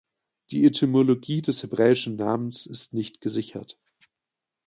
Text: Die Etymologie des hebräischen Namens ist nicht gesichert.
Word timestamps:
Die 0.49 0.65
Etymologie 0.65 1.43
des 1.43 1.61
hebräischen 1.61 2.15
Namens 2.15 2.65
ist 2.65 2.91
nicht 2.91 3.21
gesichert. 3.21 3.77